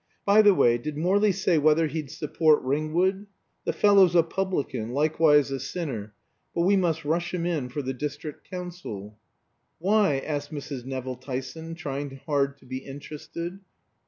"By 0.25 0.41
the 0.41 0.55
way, 0.55 0.79
did 0.79 0.97
Morley 0.97 1.31
say 1.31 1.59
whether 1.59 1.85
he'd 1.85 2.09
support 2.09 2.63
Ringwood! 2.63 3.27
The 3.65 3.71
fellow's 3.73 4.15
a 4.15 4.23
publican, 4.23 4.93
likewise 4.93 5.51
a 5.51 5.59
sinner, 5.59 6.15
but 6.55 6.61
we 6.61 6.75
must 6.75 7.05
rush 7.05 7.35
him 7.35 7.45
in 7.45 7.69
for 7.69 7.83
the 7.83 7.93
District 7.93 8.49
Council." 8.49 9.19
"Why?" 9.77 10.17
asked 10.17 10.49
Mrs. 10.51 10.85
Nevill 10.85 11.17
Tyson, 11.17 11.75
trying 11.75 12.19
hard 12.25 12.57
to 12.57 12.65
be 12.65 12.77
interested. 12.77 13.59